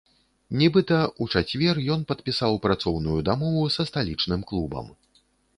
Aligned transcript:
Нібыта, 0.61 1.01
у 1.21 1.27
чацвер 1.33 1.81
ён 1.95 2.07
падпісаў 2.13 2.57
працоўную 2.65 3.19
дамову 3.29 3.63
са 3.77 3.89
сталічным 3.91 4.41
клубам. 4.55 4.91